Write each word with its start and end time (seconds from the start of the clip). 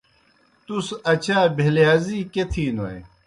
تُس 0.65 0.87
اچا 1.11 1.37
بَے 1.55 1.67
لحاظی 1.75 2.19
کیْہ 2.31 2.43
تِھینوئے؟ 2.51 2.99